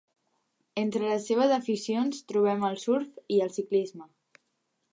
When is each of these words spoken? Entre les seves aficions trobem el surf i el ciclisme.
Entre 0.83 1.01
les 1.09 1.27
seves 1.31 1.53
aficions 1.57 2.23
trobem 2.33 2.65
el 2.71 2.79
surf 2.85 3.15
i 3.37 3.39
el 3.47 3.53
ciclisme. 3.59 4.09